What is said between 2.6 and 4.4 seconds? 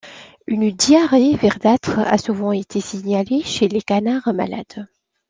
signalée chez les canards